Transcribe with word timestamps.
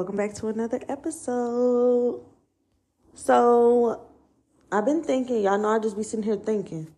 welcome 0.00 0.16
back 0.16 0.32
to 0.32 0.48
another 0.48 0.80
episode. 0.88 2.24
So, 3.12 4.08
I've 4.72 4.86
been 4.86 5.02
thinking, 5.02 5.42
y'all 5.42 5.58
know 5.58 5.68
I 5.68 5.78
just 5.78 5.94
be 5.94 6.02
sitting 6.02 6.22
here 6.22 6.36
thinking. 6.36 6.88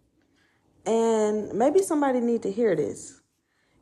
And 0.86 1.52
maybe 1.52 1.82
somebody 1.82 2.20
need 2.20 2.44
to 2.44 2.52
hear 2.52 2.76
this. 2.76 3.20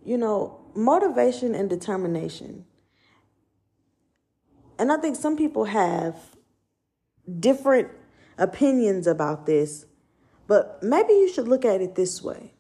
You 0.02 0.16
know, 0.16 0.58
motivation 0.74 1.54
and 1.54 1.68
determination. 1.68 2.64
And 4.78 4.90
I 4.90 4.96
think 4.96 5.16
some 5.16 5.36
people 5.36 5.66
have 5.66 6.16
different 7.38 7.88
opinions 8.38 9.06
about 9.06 9.44
this, 9.44 9.84
but 10.46 10.82
maybe 10.82 11.12
you 11.12 11.30
should 11.30 11.46
look 11.46 11.66
at 11.66 11.82
it 11.82 11.94
this 11.94 12.22
way. 12.22 12.54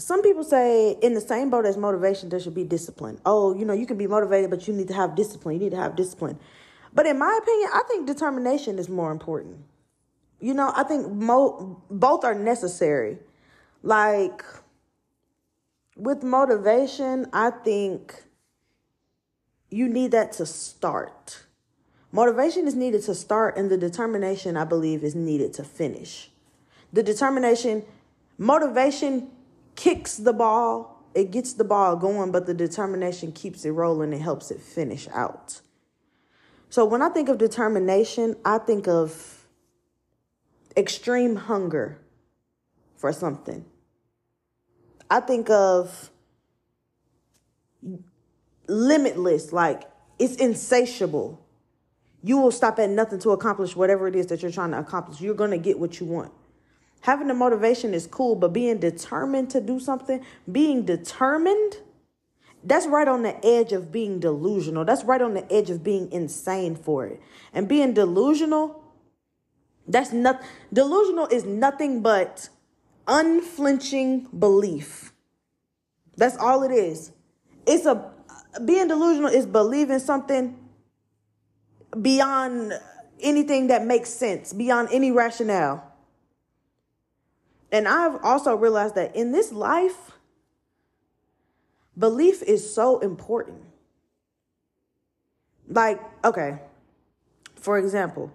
Some 0.00 0.22
people 0.22 0.44
say 0.44 0.96
in 1.02 1.12
the 1.12 1.20
same 1.20 1.50
boat 1.50 1.66
as 1.66 1.76
motivation, 1.76 2.30
there 2.30 2.40
should 2.40 2.54
be 2.54 2.64
discipline. 2.64 3.20
Oh, 3.26 3.54
you 3.54 3.66
know, 3.66 3.74
you 3.74 3.84
can 3.84 3.98
be 3.98 4.06
motivated, 4.06 4.48
but 4.48 4.66
you 4.66 4.72
need 4.72 4.88
to 4.88 4.94
have 4.94 5.14
discipline. 5.14 5.56
You 5.56 5.60
need 5.60 5.72
to 5.72 5.76
have 5.76 5.94
discipline. 5.94 6.38
But 6.94 7.06
in 7.06 7.18
my 7.18 7.38
opinion, 7.40 7.70
I 7.74 7.82
think 7.86 8.06
determination 8.06 8.78
is 8.78 8.88
more 8.88 9.12
important. 9.12 9.58
You 10.40 10.54
know, 10.54 10.72
I 10.74 10.84
think 10.84 11.12
mo- 11.12 11.82
both 11.90 12.24
are 12.24 12.34
necessary. 12.34 13.18
Like 13.82 14.42
with 15.96 16.22
motivation, 16.22 17.26
I 17.34 17.50
think 17.50 18.24
you 19.70 19.86
need 19.86 20.12
that 20.12 20.32
to 20.32 20.46
start. 20.46 21.44
Motivation 22.10 22.66
is 22.66 22.74
needed 22.74 23.02
to 23.02 23.14
start, 23.14 23.58
and 23.58 23.70
the 23.70 23.76
determination, 23.76 24.56
I 24.56 24.64
believe, 24.64 25.04
is 25.04 25.14
needed 25.14 25.52
to 25.54 25.62
finish. 25.62 26.30
The 26.90 27.02
determination, 27.02 27.84
motivation 28.38 29.30
kicks 29.80 30.16
the 30.18 30.34
ball, 30.34 31.06
it 31.14 31.30
gets 31.30 31.54
the 31.54 31.64
ball 31.64 31.96
going, 31.96 32.30
but 32.30 32.44
the 32.44 32.52
determination 32.52 33.32
keeps 33.32 33.64
it 33.64 33.70
rolling 33.70 34.12
and 34.12 34.22
helps 34.22 34.50
it 34.50 34.60
finish 34.60 35.08
out. 35.08 35.62
So 36.68 36.84
when 36.84 37.00
I 37.00 37.08
think 37.08 37.30
of 37.30 37.38
determination, 37.38 38.36
I 38.44 38.58
think 38.58 38.86
of 38.86 39.46
extreme 40.76 41.34
hunger 41.34 41.98
for 42.94 43.10
something. 43.10 43.64
I 45.08 45.20
think 45.20 45.48
of 45.48 46.10
limitless, 48.68 49.50
like 49.50 49.84
it's 50.18 50.36
insatiable. 50.36 51.40
You 52.22 52.36
will 52.36 52.52
stop 52.52 52.78
at 52.78 52.90
nothing 52.90 53.18
to 53.20 53.30
accomplish 53.30 53.74
whatever 53.74 54.06
it 54.06 54.14
is 54.14 54.26
that 54.26 54.42
you're 54.42 54.52
trying 54.52 54.72
to 54.72 54.78
accomplish. 54.78 55.22
You're 55.22 55.34
going 55.34 55.52
to 55.52 55.58
get 55.58 55.78
what 55.78 55.98
you 55.98 56.04
want. 56.06 56.32
Having 57.02 57.28
the 57.28 57.34
motivation 57.34 57.94
is 57.94 58.06
cool, 58.06 58.34
but 58.34 58.52
being 58.52 58.78
determined 58.78 59.50
to 59.50 59.60
do 59.60 59.80
something, 59.80 60.24
being 60.50 60.84
determined, 60.84 61.78
that's 62.62 62.86
right 62.86 63.08
on 63.08 63.22
the 63.22 63.44
edge 63.44 63.72
of 63.72 63.90
being 63.90 64.20
delusional. 64.20 64.84
That's 64.84 65.04
right 65.04 65.22
on 65.22 65.34
the 65.34 65.50
edge 65.50 65.70
of 65.70 65.82
being 65.82 66.12
insane 66.12 66.76
for 66.76 67.06
it. 67.06 67.20
And 67.54 67.66
being 67.66 67.94
delusional, 67.94 68.84
that's 69.88 70.12
not 70.12 70.42
delusional 70.72 71.26
is 71.28 71.44
nothing 71.44 72.02
but 72.02 72.50
unflinching 73.06 74.28
belief. 74.38 75.12
That's 76.16 76.36
all 76.36 76.62
it 76.62 76.70
is. 76.70 77.12
It's 77.66 77.86
a 77.86 78.12
being 78.64 78.88
delusional 78.88 79.30
is 79.30 79.46
believing 79.46 80.00
something 80.00 80.56
beyond 82.00 82.74
anything 83.20 83.68
that 83.68 83.86
makes 83.86 84.10
sense, 84.10 84.52
beyond 84.52 84.88
any 84.92 85.10
rationale. 85.10 85.89
And 87.72 87.86
I've 87.86 88.22
also 88.24 88.54
realized 88.54 88.94
that 88.96 89.14
in 89.14 89.32
this 89.32 89.52
life, 89.52 90.12
belief 91.96 92.42
is 92.42 92.72
so 92.72 92.98
important. 92.98 93.62
Like, 95.68 96.00
okay, 96.24 96.58
for 97.54 97.78
example, 97.78 98.32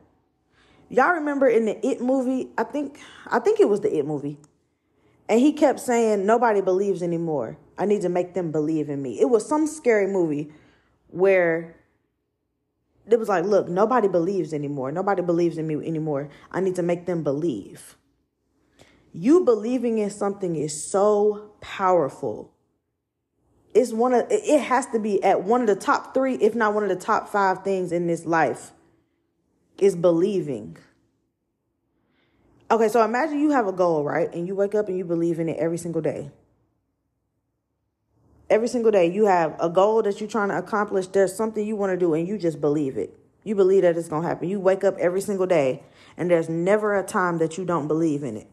y'all 0.90 1.14
remember 1.14 1.48
in 1.48 1.66
the 1.66 1.86
It 1.86 2.02
movie, 2.02 2.50
I 2.58 2.64
think 2.64 3.00
I 3.28 3.40
think 3.40 3.60
it 3.60 3.68
was 3.68 3.82
the 3.82 3.94
It 3.94 4.06
movie. 4.06 4.38
And 5.28 5.40
he 5.40 5.52
kept 5.54 5.80
saying 5.80 6.26
nobody 6.26 6.62
believes 6.62 7.02
anymore. 7.02 7.58
I 7.78 7.86
need 7.86 8.02
to 8.04 8.10
make 8.10 8.36
them 8.36 8.52
believe 8.52 8.90
in 8.90 9.02
me. 9.02 9.20
It 9.20 9.26
was 9.26 9.46
some 9.46 9.68
scary 9.68 10.08
movie 10.08 10.54
where 11.08 11.76
it 13.10 13.20
was 13.20 13.28
like, 13.28 13.46
look, 13.46 13.68
nobody 13.68 14.08
believes 14.08 14.54
anymore. 14.54 14.92
Nobody 14.92 15.22
believes 15.22 15.58
in 15.58 15.68
me 15.68 15.76
anymore. 15.76 16.30
I 16.52 16.62
need 16.62 16.76
to 16.76 16.84
make 16.84 17.06
them 17.06 17.24
believe. 17.24 17.98
You 19.18 19.46
believing 19.46 19.98
in 20.00 20.10
something 20.10 20.58
is 20.58 20.84
so 20.84 21.54
powerful. 21.62 22.52
It's 23.74 23.94
one 23.94 24.14
of 24.14 24.26
it 24.30 24.60
has 24.60 24.88
to 24.88 25.00
be 25.00 25.24
at 25.24 25.42
one 25.42 25.62
of 25.62 25.68
the 25.68 25.76
top 25.78 26.14
3 26.14 26.36
if 26.36 26.54
not 26.54 26.74
one 26.74 26.84
of 26.84 26.90
the 26.90 26.98
top 26.98 27.30
5 27.30 27.64
things 27.64 27.94
in 27.94 28.08
this 28.08 28.26
life 28.26 28.74
is 29.78 29.96
believing. 29.96 30.76
Okay, 32.70 32.90
so 32.90 33.02
imagine 33.06 33.40
you 33.40 33.52
have 33.52 33.68
a 33.68 33.72
goal, 33.72 34.04
right? 34.04 34.28
And 34.34 34.50
you 34.50 34.54
wake 34.54 34.76
up 34.76 34.90
and 34.90 34.98
you 34.98 35.06
believe 35.06 35.40
in 35.40 35.48
it 35.48 35.58
every 35.60 35.78
single 35.78 36.02
day. 36.02 36.30
Every 38.50 38.68
single 38.68 38.92
day, 38.92 39.10
you 39.10 39.28
have 39.28 39.56
a 39.62 39.70
goal 39.70 40.02
that 40.04 40.20
you're 40.20 40.28
trying 40.28 40.50
to 40.50 40.58
accomplish. 40.58 41.08
There's 41.08 41.34
something 41.34 41.66
you 41.66 41.78
want 41.78 41.94
to 41.94 41.98
do, 41.98 42.14
and 42.16 42.28
you 42.28 42.38
just 42.38 42.60
believe 42.60 42.98
it. 42.98 43.18
You 43.46 43.56
believe 43.56 43.84
that 43.84 43.96
it's 43.96 44.10
going 44.10 44.24
to 44.24 44.28
happen. 44.28 44.50
You 44.50 44.60
wake 44.60 44.84
up 44.84 44.98
every 44.98 45.22
single 45.22 45.48
day, 45.48 45.84
and 46.18 46.30
there's 46.30 46.50
never 46.50 47.00
a 47.00 47.04
time 47.04 47.38
that 47.38 47.58
you 47.58 47.64
don't 47.64 47.88
believe 47.88 48.22
in 48.22 48.36
it. 48.36 48.50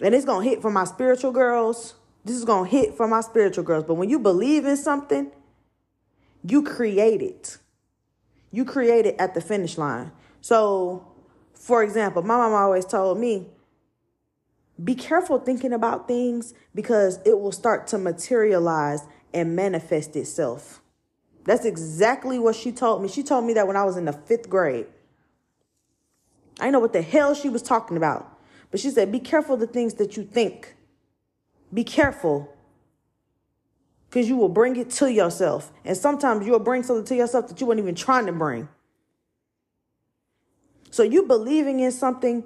And 0.00 0.14
it's 0.14 0.24
going 0.24 0.44
to 0.44 0.50
hit 0.50 0.62
for 0.62 0.70
my 0.70 0.84
spiritual 0.84 1.32
girls. 1.32 1.94
This 2.24 2.36
is 2.36 2.44
going 2.44 2.70
to 2.70 2.76
hit 2.76 2.96
for 2.96 3.08
my 3.08 3.20
spiritual 3.20 3.64
girls. 3.64 3.84
But 3.84 3.94
when 3.94 4.08
you 4.08 4.18
believe 4.18 4.64
in 4.64 4.76
something, 4.76 5.30
you 6.44 6.62
create 6.62 7.22
it. 7.22 7.58
You 8.52 8.64
create 8.64 9.06
it 9.06 9.16
at 9.18 9.34
the 9.34 9.40
finish 9.40 9.76
line. 9.76 10.12
So, 10.40 11.06
for 11.54 11.82
example, 11.82 12.22
my 12.22 12.36
mom 12.36 12.52
always 12.52 12.84
told 12.84 13.18
me, 13.18 13.48
be 14.82 14.94
careful 14.94 15.38
thinking 15.38 15.72
about 15.72 16.06
things 16.06 16.54
because 16.74 17.18
it 17.26 17.40
will 17.40 17.52
start 17.52 17.88
to 17.88 17.98
materialize 17.98 19.02
and 19.34 19.56
manifest 19.56 20.14
itself. 20.14 20.80
That's 21.44 21.64
exactly 21.64 22.38
what 22.38 22.54
she 22.54 22.70
told 22.70 23.02
me. 23.02 23.08
She 23.08 23.22
told 23.22 23.44
me 23.44 23.54
that 23.54 23.66
when 23.66 23.76
I 23.76 23.82
was 23.82 23.96
in 23.96 24.04
the 24.04 24.12
fifth 24.12 24.48
grade. 24.48 24.86
I 26.60 26.70
know 26.70 26.78
what 26.78 26.92
the 26.92 27.02
hell 27.02 27.34
she 27.34 27.48
was 27.48 27.62
talking 27.62 27.96
about. 27.96 28.37
But 28.70 28.80
she 28.80 28.90
said, 28.90 29.10
be 29.10 29.20
careful 29.20 29.56
the 29.56 29.66
things 29.66 29.94
that 29.94 30.16
you 30.16 30.24
think. 30.24 30.76
Be 31.72 31.84
careful. 31.84 32.54
Because 34.08 34.28
you 34.28 34.36
will 34.36 34.48
bring 34.48 34.76
it 34.76 34.90
to 34.92 35.12
yourself. 35.12 35.72
And 35.84 35.96
sometimes 35.96 36.46
you'll 36.46 36.58
bring 36.58 36.82
something 36.82 37.04
to 37.06 37.16
yourself 37.16 37.48
that 37.48 37.60
you 37.60 37.66
weren't 37.66 37.80
even 37.80 37.94
trying 37.94 38.26
to 38.26 38.32
bring. 38.32 38.68
So 40.90 41.02
you 41.02 41.24
believing 41.24 41.80
in 41.80 41.92
something 41.92 42.44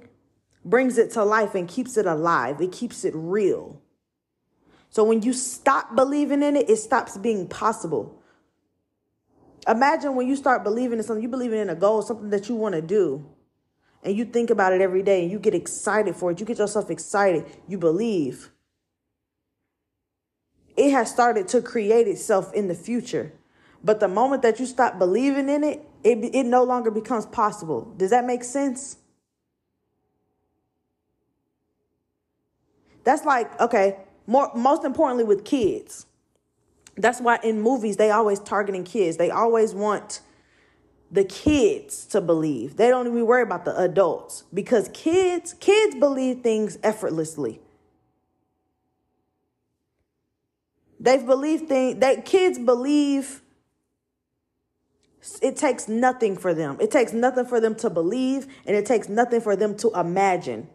brings 0.65 0.99
it 0.99 1.13
to 1.13 1.25
life 1.25 1.55
and 1.55 1.69
keeps 1.69 1.97
it 1.97 2.07
alive. 2.07 2.61
It 2.61 2.73
keeps 2.73 3.05
it 3.05 3.15
real. 3.17 3.81
So 4.91 5.05
when 5.05 5.23
you 5.23 5.33
stop 5.33 5.97
believing 5.97 6.43
in 6.43 6.57
it, 6.57 6.69
it 6.69 6.77
stops 6.77 7.17
being 7.17 7.49
possible. 7.49 8.23
Imagine 9.67 10.17
when 10.17 10.27
you 10.27 10.37
start 10.37 10.65
believing 10.65 10.99
in 10.99 11.05
something, 11.05 11.23
you 11.23 11.29
believe 11.29 11.53
in 11.53 11.71
a 11.71 11.75
goal, 11.75 12.03
something 12.03 12.31
that 12.31 12.49
you 12.49 12.57
want 12.57 12.75
to 12.75 12.83
do, 12.83 13.25
and 14.03 14.17
you 14.17 14.25
think 14.25 14.51
about 14.51 14.73
it 14.73 14.81
every 14.81 15.03
day 15.03 15.23
and 15.23 15.31
you 15.31 15.39
get 15.39 15.55
excited 15.55 16.17
for 16.17 16.31
it. 16.31 16.41
You 16.41 16.47
get 16.47 16.59
yourself 16.59 16.91
excited. 16.91 17.45
You 17.69 17.79
believe. 17.79 18.51
It 20.77 20.91
has 20.91 21.11
started 21.11 21.49
to 21.49 21.63
create 21.63 22.09
itself 22.09 22.53
in 22.55 22.69
the 22.69 22.75
future. 22.75 23.33
But 23.85 24.01
the 24.01 24.09
moment 24.09 24.43
that 24.43 24.59
you 24.59 24.67
stop 24.67 24.99
believing 24.99 25.49
in 25.49 25.65
it, 25.65 25.85
it, 26.03 26.35
it 26.35 26.47
no 26.47 26.65
longer 26.65 26.91
becomes 26.91 27.27
possible. 27.27 27.93
Does 27.97 28.11
that 28.11 28.25
make 28.25 28.43
sense? 28.45 28.97
That's 33.05 33.25
like, 33.25 33.61
okay, 33.61 33.99
more 34.27 34.51
most 34.55 34.85
importantly 34.85 35.25
with 35.25 35.45
kids. 35.45 36.07
That's 36.97 37.21
why 37.21 37.39
in 37.43 37.61
movies 37.61 37.97
they 37.97 38.11
always 38.11 38.39
targeting 38.39 38.85
kids. 38.85 39.17
They 39.17 39.31
always 39.31 39.75
want 39.75 40.21
the 41.13 41.25
kids 41.25 42.07
to 42.07 42.23
believe. 42.23 42.77
They 42.77 42.89
don't 42.89 43.07
even 43.07 43.27
worry 43.27 43.43
about 43.43 43.67
the 43.67 43.77
adults 43.77 44.45
because 44.53 44.89
kids 44.95 45.55
kids 45.61 45.95
believe 45.95 46.41
things 46.43 46.79
effortlessly. 46.83 47.61
They've 50.99 51.25
believed 51.25 51.69
things 51.69 52.01
that 52.01 52.25
kids 52.25 52.59
believe 52.59 53.43
it 55.41 55.57
takes 55.57 55.87
nothing 55.87 56.37
for 56.37 56.55
them. 56.55 56.79
It 56.81 56.91
takes 56.91 57.13
nothing 57.13 57.45
for 57.45 57.61
them 57.61 57.75
to 57.77 57.91
believe 57.91 58.47
and 58.67 58.75
it 58.75 58.87
takes 58.87 59.09
nothing 59.09 59.41
for 59.41 59.55
them 59.55 59.77
to 59.77 59.93
imagine. 59.95 60.69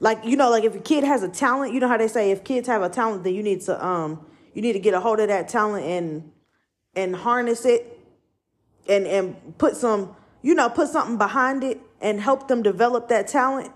Like, 0.00 0.24
you 0.24 0.36
know, 0.36 0.50
like 0.50 0.64
if 0.64 0.74
a 0.74 0.80
kid 0.80 1.04
has 1.04 1.22
a 1.22 1.28
talent, 1.28 1.74
you 1.74 1.80
know 1.80 1.88
how 1.88 1.98
they 1.98 2.08
say 2.08 2.30
if 2.30 2.42
kids 2.42 2.66
have 2.68 2.82
a 2.82 2.88
talent, 2.88 3.22
then 3.22 3.34
you 3.34 3.42
need 3.42 3.60
to 3.62 3.84
um 3.84 4.24
you 4.54 4.62
need 4.62 4.72
to 4.72 4.78
get 4.78 4.94
a 4.94 5.00
hold 5.00 5.20
of 5.20 5.28
that 5.28 5.48
talent 5.48 5.84
and 5.84 6.32
and 6.96 7.14
harness 7.14 7.66
it 7.66 7.93
and 8.88 9.06
and 9.06 9.58
put 9.58 9.76
some, 9.76 10.14
you 10.42 10.54
know, 10.54 10.68
put 10.68 10.88
something 10.88 11.18
behind 11.18 11.64
it 11.64 11.80
and 12.00 12.20
help 12.20 12.48
them 12.48 12.62
develop 12.62 13.08
that 13.08 13.28
talent. 13.28 13.72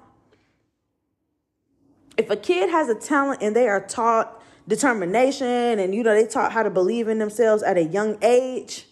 If 2.16 2.30
a 2.30 2.36
kid 2.36 2.70
has 2.70 2.88
a 2.88 2.94
talent 2.94 3.42
and 3.42 3.54
they 3.54 3.68
are 3.68 3.80
taught 3.80 4.38
determination 4.68 5.78
and 5.78 5.94
you 5.94 6.02
know 6.02 6.14
they 6.14 6.26
taught 6.26 6.52
how 6.52 6.62
to 6.62 6.70
believe 6.70 7.08
in 7.08 7.18
themselves 7.18 7.62
at 7.62 7.78
a 7.78 7.82
young 7.82 8.18
age 8.22 8.84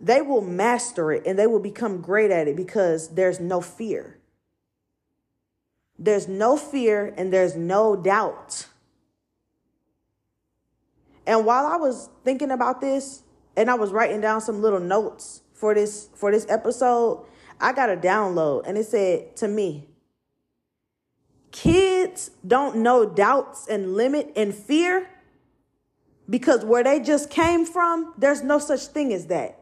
they 0.00 0.22
will 0.22 0.40
master 0.40 1.12
it 1.12 1.22
and 1.26 1.38
they 1.38 1.46
will 1.46 1.60
become 1.60 2.00
great 2.00 2.30
at 2.30 2.48
it 2.48 2.56
because 2.56 3.10
there's 3.10 3.38
no 3.38 3.60
fear 3.60 4.16
there's 5.98 6.26
no 6.26 6.56
fear 6.56 7.12
and 7.18 7.30
there's 7.30 7.54
no 7.54 7.94
doubt 7.94 8.66
and 11.26 11.44
while 11.44 11.66
i 11.66 11.76
was 11.76 12.08
thinking 12.24 12.50
about 12.50 12.80
this 12.80 13.22
and 13.56 13.70
i 13.70 13.74
was 13.74 13.90
writing 13.90 14.20
down 14.20 14.40
some 14.40 14.62
little 14.62 14.80
notes 14.80 15.42
for 15.52 15.74
this 15.74 16.08
for 16.14 16.30
this 16.30 16.46
episode 16.48 17.24
i 17.60 17.72
got 17.72 17.90
a 17.90 17.96
download 17.96 18.62
and 18.66 18.76
it 18.78 18.86
said 18.86 19.36
to 19.36 19.48
me 19.48 19.90
Kids 21.52 22.30
don't 22.46 22.76
know 22.76 23.04
doubts 23.04 23.66
and 23.66 23.94
limit 23.94 24.32
and 24.36 24.54
fear 24.54 25.08
because 26.28 26.64
where 26.64 26.84
they 26.84 27.00
just 27.00 27.28
came 27.28 27.66
from, 27.66 28.14
there's 28.16 28.42
no 28.42 28.58
such 28.58 28.86
thing 28.86 29.12
as 29.12 29.26
that. 29.26 29.58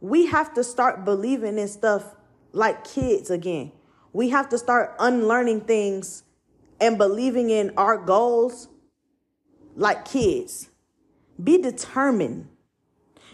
We 0.00 0.26
have 0.26 0.52
to 0.54 0.64
start 0.64 1.04
believing 1.04 1.58
in 1.58 1.68
stuff 1.68 2.14
like 2.52 2.84
kids 2.84 3.30
again. 3.30 3.72
We 4.12 4.28
have 4.30 4.50
to 4.50 4.58
start 4.58 4.94
unlearning 4.98 5.62
things 5.62 6.24
and 6.78 6.98
believing 6.98 7.48
in 7.48 7.72
our 7.78 7.96
goals 7.96 8.68
like 9.76 10.04
kids. 10.04 10.68
Be 11.42 11.58
determined. 11.58 12.48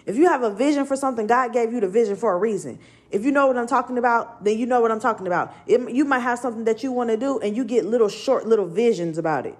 If 0.07 0.17
you 0.17 0.27
have 0.29 0.43
a 0.43 0.51
vision 0.51 0.87
for 0.87 0.97
something, 0.97 1.27
God 1.27 1.53
gave 1.53 1.73
you 1.73 1.81
the 1.81 1.89
vision 1.89 2.17
for 2.17 2.33
a 2.33 2.39
reason. 2.39 2.79
If 3.11 3.25
you 3.25 3.33
know 3.33 3.47
what 3.47 3.57
I'm 3.57 3.67
talking 3.67 3.99
about, 3.99 4.45
then 4.45 4.59
you 4.59 4.67
know 4.67 4.81
what 4.81 4.91
I'm 4.91 5.01
talking 5.01 5.27
about. 5.27 5.55
It, 5.67 5.91
you 5.91 6.05
might 6.05 6.21
have 6.21 6.39
something 6.39 6.65
that 6.65 6.83
you 6.83 6.93
want 6.93 7.11
to 7.11 7.17
do 7.17 7.39
and 7.41 7.57
you 7.57 7.65
get 7.65 7.85
little 7.85 8.09
short 8.09 8.47
little 8.47 8.67
visions 8.67 9.19
about 9.19 9.47
it. 9.47 9.59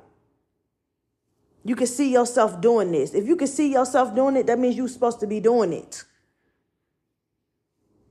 You 1.65 1.77
can 1.77 1.87
see 1.87 2.13
yourself 2.13 2.61
doing 2.61 2.93
this. 2.93 3.15
If 3.15 3.27
you 3.27 3.37
can 3.37 3.47
see 3.47 3.73
yourself 3.73 4.15
doing 4.15 4.37
it, 4.37 4.47
that 4.47 4.59
means 4.59 4.77
you're 4.77 4.89
supposed 4.89 5.21
to 5.21 5.27
be 5.27 5.41
doing 5.41 5.73
it. 5.73 6.05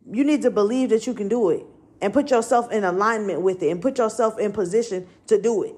You 0.09 0.23
need 0.23 0.41
to 0.43 0.51
believe 0.51 0.89
that 0.89 1.07
you 1.07 1.13
can 1.13 1.27
do 1.27 1.49
it 1.49 1.65
and 2.01 2.13
put 2.13 2.29
yourself 2.29 2.71
in 2.71 2.83
alignment 2.83 3.41
with 3.41 3.61
it 3.63 3.69
and 3.69 3.81
put 3.81 3.97
yourself 3.97 4.37
in 4.39 4.51
position 4.51 5.07
to 5.27 5.41
do 5.41 5.63
it. 5.63 5.75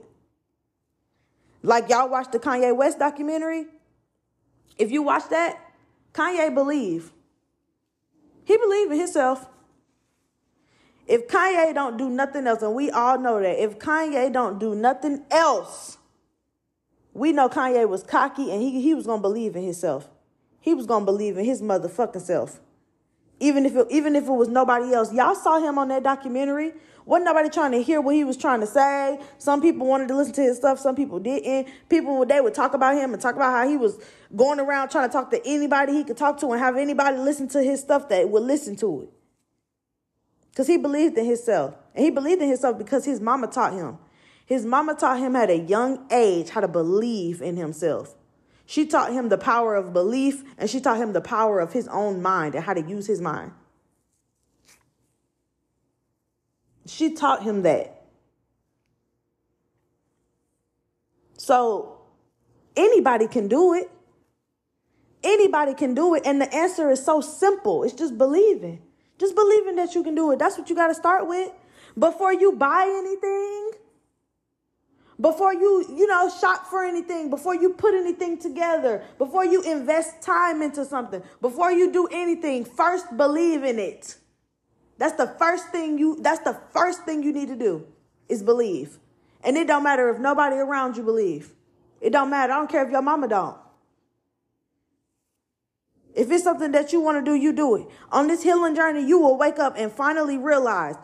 Like 1.61 1.89
y'all 1.89 2.09
watched 2.09 2.31
the 2.31 2.39
Kanye 2.39 2.75
West 2.75 2.99
documentary. 2.99 3.65
If 4.77 4.91
you 4.91 5.03
watch 5.03 5.29
that, 5.29 5.59
Kanye 6.13 6.53
believe 6.53 7.11
he 8.49 8.57
believe 8.57 8.91
in 8.91 8.97
himself. 8.97 9.47
If 11.05 11.27
Kanye 11.27 11.71
don't 11.71 11.97
do 11.97 12.09
nothing 12.09 12.47
else, 12.47 12.63
and 12.63 12.73
we 12.73 12.89
all 12.89 13.19
know 13.19 13.39
that, 13.39 13.63
if 13.63 13.77
Kanye 13.77 14.33
don't 14.33 14.59
do 14.59 14.73
nothing 14.73 15.23
else, 15.29 15.99
we 17.13 17.31
know 17.31 17.47
Kanye 17.47 17.87
was 17.87 18.01
cocky 18.01 18.51
and 18.51 18.59
he, 18.59 18.81
he 18.81 18.95
was 18.95 19.05
gonna 19.05 19.21
believe 19.21 19.55
in 19.55 19.63
himself. 19.63 20.09
He 20.59 20.73
was 20.73 20.87
gonna 20.87 21.05
believe 21.05 21.37
in 21.37 21.45
his 21.45 21.61
motherfucking 21.61 22.21
self. 22.21 22.59
Even 23.39 23.67
if 23.67 23.75
it, 23.75 23.85
even 23.91 24.15
if 24.15 24.23
it 24.23 24.31
was 24.31 24.47
nobody 24.47 24.93
else. 24.93 25.13
Y'all 25.13 25.35
saw 25.35 25.59
him 25.59 25.77
on 25.77 25.89
that 25.89 26.01
documentary. 26.01 26.73
Wasn't 27.09 27.25
nobody 27.25 27.49
trying 27.49 27.71
to 27.71 27.81
hear 27.81 28.01
what 28.01 28.13
he 28.13 28.23
was 28.23 28.37
trying 28.37 28.59
to 28.59 28.67
say. 28.67 29.19
Some 29.39 29.63
people 29.63 29.87
wanted 29.87 30.09
to 30.09 30.15
listen 30.15 30.31
to 30.33 30.43
his 30.43 30.57
stuff, 30.57 30.77
some 30.77 30.95
people 30.95 31.17
didn't. 31.17 31.67
People 31.89 32.23
they 32.23 32.39
would 32.39 32.53
talk 32.53 32.75
about 32.75 32.95
him 32.95 33.13
and 33.13 33.19
talk 33.21 33.35
about 33.35 33.51
how 33.51 33.67
he 33.67 33.77
was 33.77 33.99
going 34.35 34.59
around 34.59 34.89
trying 34.89 35.09
to 35.09 35.11
talk 35.11 35.31
to 35.31 35.41
anybody 35.43 35.93
he 35.93 36.03
could 36.03 36.17
talk 36.17 36.39
to 36.41 36.51
and 36.51 36.61
have 36.61 36.77
anybody 36.77 37.17
listen 37.17 37.47
to 37.47 37.63
his 37.63 37.79
stuff 37.79 38.09
that 38.09 38.29
would 38.29 38.43
listen 38.43 38.75
to 38.75 39.01
it. 39.01 39.09
Because 40.51 40.67
he 40.67 40.77
believed 40.77 41.17
in 41.17 41.25
himself. 41.25 41.73
And 41.95 42.05
he 42.05 42.11
believed 42.11 42.43
in 42.43 42.47
himself 42.47 42.77
because 42.77 43.05
his 43.05 43.19
mama 43.19 43.47
taught 43.47 43.73
him. 43.73 43.97
His 44.45 44.63
mama 44.63 44.93
taught 44.93 45.17
him 45.17 45.35
at 45.35 45.49
a 45.49 45.57
young 45.57 46.05
age 46.11 46.51
how 46.51 46.61
to 46.61 46.67
believe 46.67 47.41
in 47.41 47.57
himself. 47.57 48.13
She 48.67 48.85
taught 48.85 49.13
him 49.13 49.29
the 49.29 49.37
power 49.39 49.73
of 49.73 49.93
belief 49.93 50.43
and 50.59 50.69
she 50.69 50.79
taught 50.79 50.97
him 50.97 51.13
the 51.13 51.21
power 51.21 51.59
of 51.59 51.73
his 51.73 51.87
own 51.87 52.21
mind 52.21 52.53
and 52.53 52.63
how 52.63 52.75
to 52.75 52.81
use 52.81 53.07
his 53.07 53.19
mind. 53.19 53.53
She 56.89 57.13
taught 57.13 57.43
him 57.43 57.61
that. 57.63 58.01
So 61.37 62.01
anybody 62.75 63.27
can 63.27 63.47
do 63.47 63.73
it. 63.73 63.89
Anybody 65.23 65.73
can 65.73 65.93
do 65.93 66.15
it. 66.15 66.23
And 66.25 66.41
the 66.41 66.53
answer 66.53 66.89
is 66.89 67.03
so 67.03 67.21
simple 67.21 67.83
it's 67.83 67.93
just 67.93 68.17
believing. 68.17 68.81
Just 69.17 69.35
believing 69.35 69.75
that 69.75 69.95
you 69.95 70.03
can 70.03 70.15
do 70.15 70.31
it. 70.31 70.39
That's 70.39 70.57
what 70.57 70.69
you 70.69 70.75
got 70.75 70.87
to 70.87 70.95
start 70.95 71.27
with. 71.27 71.51
Before 71.97 72.33
you 72.33 72.53
buy 72.53 72.85
anything, 72.87 73.71
before 75.19 75.53
you, 75.53 75.85
you 75.89 76.07
know, 76.07 76.29
shop 76.29 76.67
for 76.67 76.83
anything, 76.85 77.29
before 77.29 77.53
you 77.53 77.71
put 77.73 77.93
anything 77.93 78.37
together, 78.37 79.03
before 79.17 79.43
you 79.43 79.61
invest 79.63 80.21
time 80.21 80.61
into 80.61 80.85
something, 80.85 81.21
before 81.41 81.71
you 81.71 81.91
do 81.91 82.07
anything, 82.11 82.63
first 82.63 83.05
believe 83.17 83.63
in 83.63 83.79
it. 83.79 84.18
That's 84.99 85.15
the 85.15 85.27
first 85.27 85.69
thing 85.69 85.97
you 85.97 86.17
that's 86.21 86.41
the 86.41 86.59
first 86.71 87.05
thing 87.05 87.23
you 87.23 87.31
need 87.31 87.47
to 87.47 87.55
do 87.55 87.87
is 88.27 88.43
believe. 88.43 88.99
And 89.41 89.55
it 89.57 89.65
don't 89.65 89.83
matter 89.83 90.09
if 90.09 90.19
nobody 90.19 90.57
around 90.57 90.97
you 90.97 91.03
believe. 91.03 91.53
It 92.01 92.11
don't 92.11 92.29
matter. 92.29 92.51
I 92.51 92.57
don't 92.57 92.69
care 92.69 92.85
if 92.85 92.91
your 92.91 93.01
mama 93.01 93.29
don't. 93.29 93.57
If 96.13 96.29
it's 96.29 96.43
something 96.43 96.73
that 96.73 96.91
you 96.91 96.99
want 96.99 97.23
to 97.23 97.31
do, 97.31 97.35
you 97.35 97.53
do 97.53 97.75
it. 97.77 97.87
On 98.11 98.27
this 98.27 98.43
healing 98.43 98.75
journey, 98.75 99.07
you 99.07 99.19
will 99.19 99.37
wake 99.37 99.57
up 99.57 99.75
and 99.77 99.89
finally 99.89 100.37
realize 100.37 100.95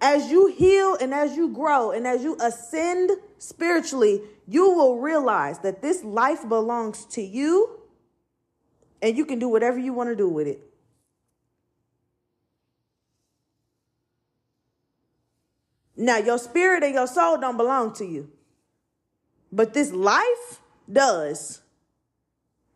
as 0.00 0.28
you 0.28 0.48
heal 0.48 0.96
and 1.00 1.14
as 1.14 1.36
you 1.36 1.48
grow 1.48 1.92
and 1.92 2.04
as 2.04 2.24
you 2.24 2.36
ascend 2.40 3.12
spiritually, 3.38 4.22
you 4.48 4.70
will 4.70 4.98
realize 4.98 5.60
that 5.60 5.82
this 5.82 6.02
life 6.02 6.48
belongs 6.48 7.04
to 7.06 7.22
you 7.22 7.80
and 9.00 9.16
you 9.16 9.24
can 9.24 9.38
do 9.38 9.48
whatever 9.48 9.78
you 9.78 9.92
want 9.92 10.10
to 10.10 10.16
do 10.16 10.28
with 10.28 10.48
it. 10.48 10.65
Now, 15.96 16.18
your 16.18 16.38
spirit 16.38 16.82
and 16.84 16.94
your 16.94 17.06
soul 17.06 17.38
don't 17.38 17.56
belong 17.56 17.94
to 17.94 18.04
you, 18.04 18.30
but 19.50 19.72
this 19.72 19.92
life 19.92 20.60
does. 20.90 21.62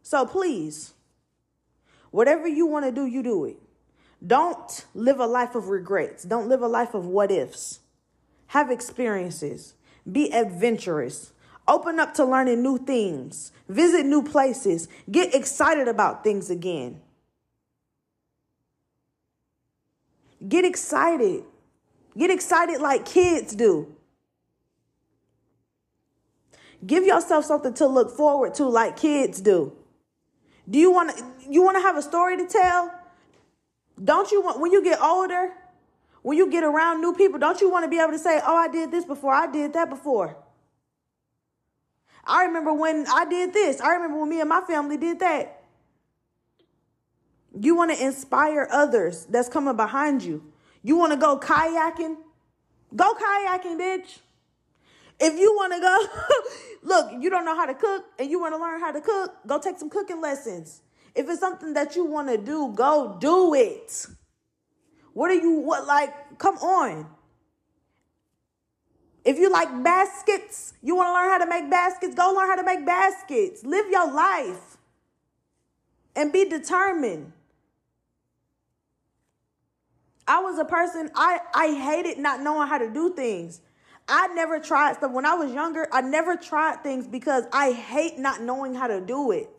So 0.02 0.24
please, 0.24 0.94
whatever 2.10 2.48
you 2.48 2.66
want 2.66 2.86
to 2.86 2.92
do, 2.92 3.06
you 3.06 3.22
do 3.22 3.44
it. 3.44 3.56
Don't 4.26 4.84
live 4.94 5.20
a 5.20 5.26
life 5.26 5.54
of 5.54 5.68
regrets. 5.68 6.24
Don't 6.24 6.48
live 6.48 6.62
a 6.62 6.68
life 6.68 6.94
of 6.94 7.06
what 7.06 7.30
ifs. 7.30 7.80
Have 8.48 8.70
experiences. 8.70 9.74
Be 10.10 10.32
adventurous. 10.32 11.32
Open 11.68 12.00
up 12.00 12.14
to 12.14 12.24
learning 12.24 12.62
new 12.62 12.78
things. 12.78 13.52
Visit 13.68 14.04
new 14.04 14.22
places. 14.22 14.88
Get 15.10 15.34
excited 15.34 15.88
about 15.88 16.24
things 16.24 16.50
again. 16.50 17.00
Get 20.46 20.64
excited. 20.64 21.44
Get 22.16 22.30
excited 22.30 22.80
like 22.80 23.04
kids 23.04 23.54
do. 23.54 23.94
Give 26.84 27.04
yourself 27.04 27.44
something 27.44 27.74
to 27.74 27.86
look 27.86 28.16
forward 28.16 28.54
to 28.54 28.64
like 28.66 28.96
kids 28.96 29.40
do. 29.40 29.76
Do 30.68 30.78
you 30.78 30.90
want 30.90 31.16
to 31.16 31.24
you 31.48 31.62
want 31.62 31.76
to 31.76 31.82
have 31.82 31.96
a 31.96 32.02
story 32.02 32.36
to 32.36 32.46
tell? 32.46 32.94
Don't 34.02 34.30
you 34.30 34.40
want 34.40 34.60
when 34.60 34.72
you 34.72 34.82
get 34.82 35.00
older, 35.00 35.52
when 36.22 36.38
you 36.38 36.50
get 36.50 36.64
around 36.64 37.00
new 37.00 37.12
people, 37.12 37.38
don't 37.38 37.60
you 37.60 37.70
want 37.70 37.84
to 37.84 37.88
be 37.88 37.98
able 37.98 38.12
to 38.12 38.18
say, 38.18 38.40
"Oh, 38.46 38.56
I 38.56 38.68
did 38.68 38.90
this 38.90 39.04
before. 39.04 39.32
I 39.32 39.46
did 39.46 39.72
that 39.74 39.90
before." 39.90 40.36
I 42.24 42.44
remember 42.44 42.72
when 42.72 43.06
I 43.08 43.24
did 43.24 43.52
this. 43.52 43.80
I 43.80 43.94
remember 43.94 44.20
when 44.20 44.28
me 44.28 44.40
and 44.40 44.48
my 44.48 44.60
family 44.60 44.96
did 44.96 45.18
that. 45.20 45.64
You 47.58 47.74
want 47.74 47.90
to 47.90 48.02
inspire 48.02 48.68
others 48.70 49.26
that's 49.26 49.48
coming 49.48 49.76
behind 49.76 50.22
you. 50.22 50.49
You 50.82 50.96
want 50.96 51.12
to 51.12 51.18
go 51.18 51.38
kayaking? 51.38 52.16
Go 52.94 53.14
kayaking, 53.14 53.78
bitch. 53.78 54.18
If 55.20 55.38
you 55.38 55.52
want 55.54 55.74
to 55.74 55.80
go, 55.80 56.06
look, 56.82 57.22
you 57.22 57.28
don't 57.28 57.44
know 57.44 57.54
how 57.54 57.66
to 57.66 57.74
cook 57.74 58.04
and 58.18 58.30
you 58.30 58.40
want 58.40 58.54
to 58.54 58.58
learn 58.58 58.80
how 58.80 58.90
to 58.90 59.00
cook, 59.00 59.34
go 59.46 59.58
take 59.58 59.78
some 59.78 59.90
cooking 59.90 60.20
lessons. 60.20 60.80
If 61.14 61.28
it's 61.28 61.40
something 61.40 61.74
that 61.74 61.94
you 61.96 62.04
want 62.04 62.28
to 62.28 62.38
do, 62.38 62.72
go 62.74 63.18
do 63.20 63.54
it. 63.54 64.06
What 65.12 65.30
are 65.30 65.34
you, 65.34 65.52
what, 65.52 65.86
like, 65.86 66.38
come 66.38 66.56
on. 66.58 67.06
If 69.24 69.38
you 69.38 69.50
like 69.50 69.82
baskets, 69.84 70.72
you 70.82 70.96
want 70.96 71.08
to 71.08 71.12
learn 71.12 71.30
how 71.30 71.38
to 71.38 71.46
make 71.46 71.70
baskets, 71.70 72.14
go 72.14 72.32
learn 72.32 72.48
how 72.48 72.56
to 72.56 72.64
make 72.64 72.86
baskets. 72.86 73.64
Live 73.64 73.86
your 73.90 74.10
life 74.10 74.78
and 76.16 76.32
be 76.32 76.48
determined. 76.48 77.32
I 80.30 80.38
was 80.38 80.60
a 80.60 80.64
person, 80.64 81.10
I, 81.16 81.40
I 81.52 81.74
hated 81.74 82.16
not 82.18 82.40
knowing 82.40 82.68
how 82.68 82.78
to 82.78 82.88
do 82.88 83.12
things. 83.12 83.60
I 84.06 84.28
never 84.28 84.60
tried 84.60 84.94
stuff. 84.94 85.10
When 85.10 85.26
I 85.26 85.34
was 85.34 85.52
younger, 85.52 85.88
I 85.90 86.02
never 86.02 86.36
tried 86.36 86.84
things 86.84 87.08
because 87.08 87.46
I 87.52 87.72
hate 87.72 88.16
not 88.16 88.40
knowing 88.40 88.76
how 88.76 88.86
to 88.86 89.00
do 89.00 89.32
it. 89.32 89.50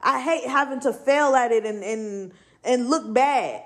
I 0.00 0.20
hate 0.20 0.50
having 0.50 0.80
to 0.80 0.92
fail 0.92 1.36
at 1.36 1.52
it 1.52 1.64
and, 1.64 1.84
and, 1.84 2.32
and 2.64 2.90
look 2.90 3.14
bad. 3.14 3.62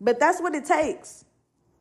But 0.00 0.18
that's 0.18 0.40
what 0.40 0.56
it 0.56 0.64
takes. 0.64 1.24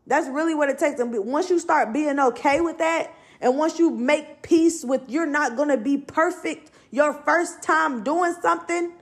That's 0.05 0.27
really 0.27 0.53
what 0.53 0.69
it 0.69 0.77
takes. 0.77 0.99
And 0.99 1.11
once 1.25 1.49
you 1.49 1.57
start 1.57 1.91
being 1.91 2.19
okay 2.19 2.61
with 2.61 2.77
that, 2.77 3.11
and 3.41 3.57
once 3.57 3.79
you 3.79 3.89
make 3.89 4.43
peace 4.43 4.85
with 4.85 5.09
you're 5.09 5.25
not 5.25 5.55
going 5.55 5.69
to 5.69 5.77
be 5.77 5.97
perfect 5.97 6.69
your 6.91 7.13
first 7.13 7.63
time 7.63 8.03
doing 8.03 8.35
something, 8.43 8.93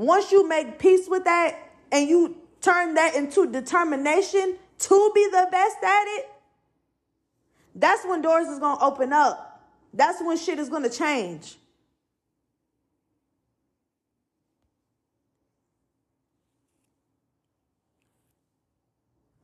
once 0.00 0.32
you 0.32 0.48
make 0.48 0.78
peace 0.78 1.08
with 1.08 1.24
that 1.24 1.58
and 1.92 2.08
you 2.08 2.36
turn 2.62 2.94
that 2.94 3.14
into 3.14 3.46
determination 3.46 4.56
to 4.78 5.12
be 5.14 5.26
the 5.26 5.46
best 5.50 5.76
at 5.84 6.04
it, 6.06 6.30
that's 7.74 8.04
when 8.06 8.22
doors 8.22 8.48
is 8.48 8.58
going 8.58 8.78
to 8.78 8.84
open 8.84 9.12
up. 9.12 9.62
That's 9.92 10.22
when 10.22 10.38
shit 10.38 10.58
is 10.58 10.68
going 10.68 10.84
to 10.84 10.90
change. 10.90 11.56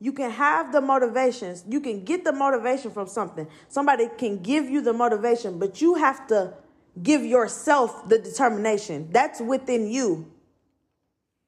You 0.01 0.13
can 0.13 0.31
have 0.31 0.73
the 0.73 0.81
motivations. 0.81 1.65
You 1.69 1.81
can 1.81 2.05
get 2.05 2.25
the 2.25 2.33
motivation 2.33 2.91
from 2.91 3.09
something. 3.09 3.47
Somebody 3.69 4.09
can 4.17 4.43
give 4.43 4.71
you 4.71 4.81
the 4.81 4.93
motivation, 4.93 5.59
but 5.59 5.83
you 5.83 5.95
have 5.95 6.27
to 6.29 6.55
give 7.03 7.25
yourself 7.25 8.09
the 8.09 8.19
determination. 8.19 9.09
That's 9.11 9.41
within 9.41 9.91
you. 9.91 10.33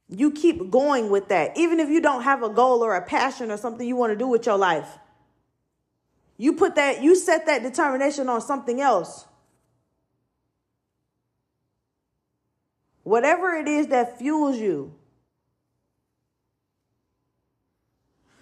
You 0.09 0.31
keep 0.31 0.71
going 0.71 1.11
with 1.11 1.29
that. 1.29 1.57
Even 1.57 1.81
if 1.81 1.89
you 1.89 2.01
don't 2.01 2.23
have 2.23 2.43
a 2.43 2.49
goal 2.49 2.83
or 2.83 2.97
a 2.97 3.03
passion 3.03 3.51
or 3.51 3.57
something 3.57 3.87
you 3.87 3.97
want 3.97 4.13
to 4.13 4.17
do 4.17 4.27
with 4.27 4.47
your 4.47 4.57
life. 4.57 4.99
You 6.39 6.55
put 6.55 6.77
that, 6.77 7.03
you 7.03 7.15
set 7.15 7.47
that 7.47 7.63
determination 7.63 8.29
on 8.29 8.41
something 8.41 8.81
else. 8.81 9.27
Whatever 13.03 13.55
it 13.55 13.67
is 13.67 13.89
that 13.89 14.19
fuels 14.19 14.59
you. 14.59 14.95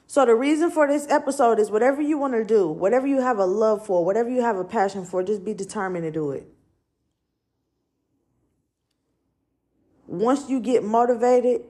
So, 0.08 0.24
the 0.24 0.34
reason 0.34 0.70
for 0.70 0.86
this 0.86 1.06
episode 1.10 1.58
is 1.58 1.70
whatever 1.70 2.00
you 2.00 2.16
want 2.16 2.34
to 2.34 2.44
do, 2.44 2.68
whatever 2.68 3.06
you 3.06 3.20
have 3.20 3.38
a 3.38 3.44
love 3.44 3.84
for, 3.84 4.04
whatever 4.04 4.30
you 4.30 4.40
have 4.40 4.56
a 4.56 4.64
passion 4.64 5.04
for, 5.04 5.22
just 5.22 5.44
be 5.44 5.52
determined 5.52 6.04
to 6.04 6.10
do 6.10 6.30
it. 6.30 6.48
Once 10.20 10.48
you 10.48 10.60
get 10.60 10.82
motivated, 10.84 11.62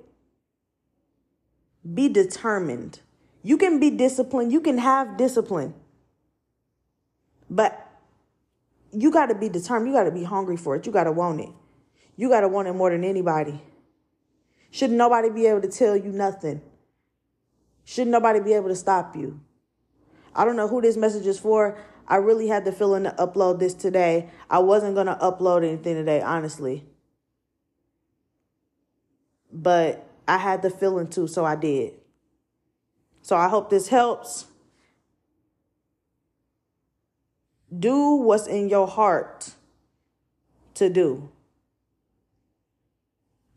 be 1.95 2.09
determined. 2.09 3.01
You 3.43 3.57
can 3.57 3.79
be 3.79 3.91
disciplined, 3.91 4.53
you 4.53 4.61
can 4.61 4.79
have 4.79 5.17
discipline, 5.17 5.75
but 7.49 7.87
you 8.93 9.11
got 9.11 9.27
to 9.27 9.35
be 9.35 9.49
determined. 9.49 9.89
You 9.89 9.95
got 9.95 10.05
to 10.05 10.11
be 10.11 10.25
hungry 10.25 10.57
for 10.57 10.75
it. 10.77 10.87
You 10.87 10.93
got 10.93 11.05
to 11.05 11.13
want 11.13 11.41
it. 11.41 11.51
You 12.17 12.29
got 12.31 12.41
to 12.41 12.49
want 12.49 12.67
it 12.67 12.73
more 12.73 12.91
than 12.91 13.05
anybody. 13.05 13.61
Should 14.71 14.91
nobody 14.91 15.29
be 15.31 15.47
able 15.47 15.61
to 15.61 15.69
tell 15.69 15.97
you 15.97 16.11
nothing? 16.11 16.63
Should 17.85 18.09
nobody 18.09 18.41
be 18.41 18.55
able 18.55 18.69
to 18.69 18.75
stop 18.75 19.15
you? 19.15 19.41
I 20.35 20.45
don't 20.45 20.57
know 20.57 20.69
who 20.69 20.81
this 20.81 20.97
message 20.97 21.27
is 21.27 21.39
for. 21.39 21.79
I 22.09 22.17
really 22.17 22.49
had 22.49 22.65
the 22.65 22.73
feeling 22.73 23.05
to 23.05 23.11
upload 23.19 23.59
this 23.59 23.75
today. 23.75 24.31
I 24.49 24.61
wasn't 24.61 24.95
going 24.95 25.07
to 25.07 25.17
upload 25.17 25.65
anything 25.65 25.95
today, 25.95 26.21
honestly. 26.21 26.85
But 29.57 30.07
I 30.29 30.37
had 30.37 30.61
the 30.61 30.69
feeling 30.69 31.09
to, 31.09 31.27
so 31.27 31.45
I 31.47 31.57
did. 31.57 31.95
So 33.23 33.37
I 33.37 33.49
hope 33.49 33.71
this 33.71 33.89
helps. 33.89 34.47
Do 37.77 38.17
what's 38.17 38.47
in 38.47 38.69
your 38.69 38.87
heart 38.87 39.55
to 40.75 40.91
do. 40.91 41.31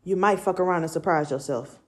You 0.02 0.16
might 0.16 0.40
fuck 0.40 0.58
around 0.58 0.82
and 0.82 0.90
surprise 0.90 1.30
yourself. 1.30 1.78